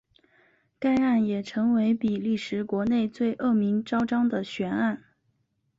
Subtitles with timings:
[0.79, 5.03] 该案也成为比利时国内最恶名昭彰的悬案。